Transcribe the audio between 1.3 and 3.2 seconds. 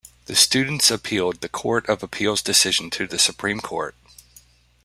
the Court of Appeal's decision to the